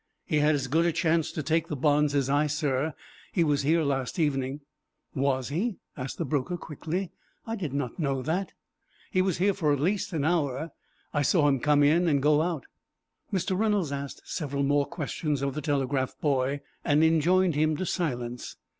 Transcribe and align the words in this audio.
"He 0.25 0.37
had 0.39 0.55
as 0.55 0.65
good 0.65 0.87
a 0.87 0.91
chance 0.91 1.31
to 1.31 1.43
take 1.43 1.67
the 1.67 1.75
bonds 1.75 2.15
as 2.15 2.27
I, 2.27 2.47
sir. 2.47 2.95
He 3.31 3.43
was 3.43 3.61
here 3.61 3.83
last 3.83 4.17
evening." 4.17 4.61
"Was 5.13 5.49
he?" 5.49 5.77
asked 5.95 6.17
the 6.17 6.25
broker, 6.25 6.57
quickly. 6.57 7.11
"I 7.45 7.55
did 7.55 7.71
not 7.71 7.99
know 7.99 8.23
that." 8.23 8.53
"He 9.11 9.21
was 9.21 9.37
here 9.37 9.53
for 9.53 9.67
an 9.71 9.77
hour 10.23 10.57
at 10.57 10.63
least. 10.63 10.75
I 11.13 11.21
saw 11.21 11.47
him 11.47 11.59
come 11.59 11.83
in 11.83 12.07
and 12.07 12.19
go 12.19 12.41
out." 12.41 12.65
Mr. 13.31 13.55
Reynolds 13.55 13.91
asked 13.91 14.21
several 14.27 14.63
more 14.63 14.87
questions 14.87 15.43
of 15.43 15.53
the 15.53 15.61
telegraph 15.61 16.19
boy, 16.19 16.61
and 16.83 17.03
enjoined 17.03 17.53
him 17.53 17.77
to 17.77 17.85
silence. 17.85 18.55